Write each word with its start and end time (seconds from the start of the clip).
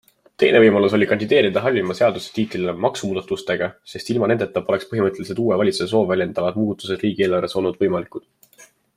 Teine 0.43 0.59
võimalus 0.61 0.93
oli 0.97 1.07
kandideerida 1.09 1.61
halvima 1.65 1.95
seaduse 1.99 2.31
tiitlile 2.37 2.73
maksumuudatustega, 2.85 3.67
sest 3.91 4.09
ilma 4.13 4.29
nendeta 4.31 4.63
poleks 4.69 4.89
põhimõttelised 4.93 5.41
uue 5.43 5.59
valitsuse 5.63 5.89
soove 5.93 6.11
väljendavad 6.13 6.57
muutused 6.63 7.05
riigieelarves 7.07 7.55
olnud 7.61 7.79
võimalikud. 7.85 8.71